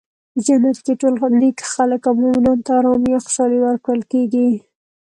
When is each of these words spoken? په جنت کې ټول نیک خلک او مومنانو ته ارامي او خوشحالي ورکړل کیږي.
په 0.33 0.39
جنت 0.45 0.77
کې 0.85 0.93
ټول 0.99 1.13
نیک 1.39 1.59
خلک 1.73 2.01
او 2.09 2.13
مومنانو 2.21 2.63
ته 2.65 2.71
ارامي 2.79 3.11
او 3.15 3.21
خوشحالي 3.25 3.59
ورکړل 3.61 4.01
کیږي. 4.11 4.49